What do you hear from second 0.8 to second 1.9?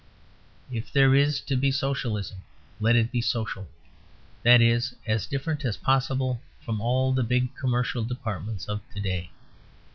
there is to be